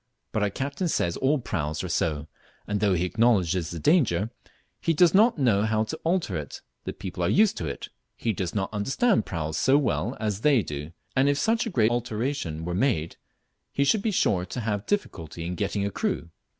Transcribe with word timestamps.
But 0.31 0.41
our 0.41 0.49
captain 0.49 0.87
says 0.87 1.15
all 1.17 1.37
praus 1.37 1.83
are 1.83 1.87
so; 1.87 2.25
and 2.65 2.79
though 2.79 2.95
he 2.95 3.05
acknowledges 3.05 3.69
the 3.69 3.77
danger, 3.77 4.31
"he 4.79 4.95
does 4.95 5.13
not 5.13 5.37
know 5.37 5.61
how 5.61 5.83
to 5.83 5.95
alter 6.03 6.35
it 6.37 6.61
the 6.85 6.91
people 6.91 7.21
are 7.21 7.29
used 7.29 7.55
to 7.57 7.67
it; 7.67 7.89
he 8.15 8.33
does 8.33 8.55
not 8.55 8.73
understand 8.73 9.27
praus 9.27 9.59
so 9.59 9.77
well 9.77 10.17
as 10.19 10.41
they 10.41 10.63
do, 10.63 10.91
and 11.15 11.29
if 11.29 11.37
such 11.37 11.67
a 11.67 11.69
great 11.69 11.91
alteration 11.91 12.65
were 12.65 12.73
made, 12.73 13.17
he 13.71 13.83
should 13.83 14.01
be 14.01 14.09
sure 14.09 14.43
to 14.43 14.61
have 14.61 14.87
difficulty 14.87 15.45
in 15.45 15.53
getting 15.53 15.85
a 15.85 15.91
crew!" 15.91 16.31